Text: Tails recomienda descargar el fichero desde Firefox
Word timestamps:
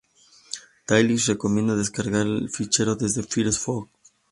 Tails 0.87 1.27
recomienda 1.27 1.75
descargar 1.75 2.25
el 2.25 2.49
fichero 2.49 2.95
desde 2.95 3.21
Firefox 3.21 3.87